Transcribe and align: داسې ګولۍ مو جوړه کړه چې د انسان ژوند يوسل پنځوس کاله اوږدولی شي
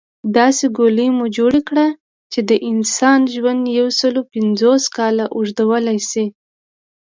داسې 0.37 0.65
ګولۍ 0.77 1.07
مو 1.17 1.25
جوړه 1.37 1.61
کړه 1.69 1.87
چې 2.31 2.39
د 2.49 2.51
انسان 2.71 3.19
ژوند 3.33 3.61
يوسل 3.79 4.13
پنځوس 4.31 4.83
کاله 4.97 5.25
اوږدولی 5.35 5.97
شي 6.09 6.25